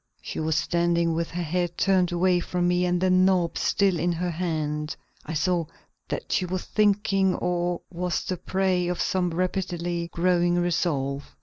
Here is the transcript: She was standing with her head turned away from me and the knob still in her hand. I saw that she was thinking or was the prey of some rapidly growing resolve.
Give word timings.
She 0.19 0.39
was 0.39 0.55
standing 0.55 1.13
with 1.13 1.29
her 1.29 1.43
head 1.43 1.77
turned 1.77 2.11
away 2.11 2.39
from 2.39 2.67
me 2.67 2.85
and 2.87 2.99
the 2.99 3.11
knob 3.11 3.55
still 3.55 3.99
in 3.99 4.11
her 4.13 4.31
hand. 4.31 4.95
I 5.27 5.35
saw 5.35 5.65
that 6.07 6.31
she 6.31 6.43
was 6.47 6.63
thinking 6.65 7.35
or 7.35 7.81
was 7.91 8.23
the 8.23 8.37
prey 8.37 8.87
of 8.87 8.99
some 8.99 9.29
rapidly 9.29 10.09
growing 10.11 10.55
resolve. 10.55 11.35